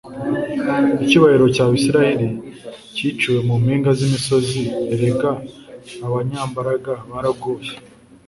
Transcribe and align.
“Icyubahiro 1.03 1.45
cyawe, 1.55 1.73
Isirayeli, 1.79 2.27
Cyiciwe 2.95 3.39
mu 3.47 3.55
mpinga 3.63 3.89
z’imisozi! 3.97 4.61
Erega 4.93 5.29
abanyambaraga 6.05 6.93
baraguye! 7.09 7.71